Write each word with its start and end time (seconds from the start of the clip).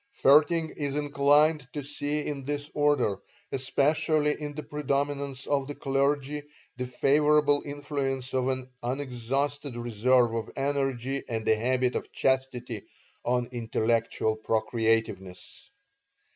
Vaerting 0.23 0.71
is 0.77 0.95
inclined 0.97 1.67
to 1.73 1.83
see 1.83 2.25
in 2.25 2.43
this 2.43 2.71
order, 2.73 3.19
especially 3.51 4.31
in 4.41 4.55
the 4.55 4.63
predominance 4.63 5.45
of 5.45 5.67
the 5.67 5.75
clergy, 5.75 6.41
the 6.77 6.87
favorable 6.87 7.61
influence 7.63 8.33
of 8.33 8.47
an 8.47 8.67
unexhausted 8.81 9.75
reserve 9.75 10.33
of 10.33 10.49
energy 10.55 11.21
and 11.29 11.47
a 11.47 11.55
habit 11.55 11.95
of 11.95 12.11
chastity 12.11 12.81
on 13.23 13.45
intellectual 13.51 14.35
procreativeness. 14.35 15.69